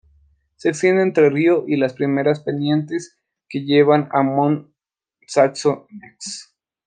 Se 0.55 0.69
extiende 0.69 1.03
entre 1.03 1.27
el 1.27 1.31
río 1.33 1.63
y 1.67 1.75
las 1.75 1.93
primeras 1.93 2.39
pendientes 2.39 3.19
que 3.47 3.65
llevan 3.65 4.09
a 4.11 4.23
Mont-Saxonnex. 4.23 6.55